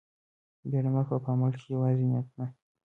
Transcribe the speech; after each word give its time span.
بيړه 0.69 0.89
مه 0.95 1.01
کوه 1.07 1.19
په 1.23 1.29
عمل 1.33 1.51
کښې 1.57 1.69
يوازې 1.75 2.05
نيت 2.11 2.27
نه. 2.37 2.45